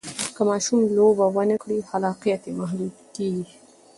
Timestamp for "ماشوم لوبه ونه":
0.49-1.55